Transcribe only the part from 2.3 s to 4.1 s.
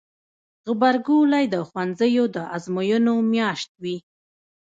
د ازموینو میاشت وي.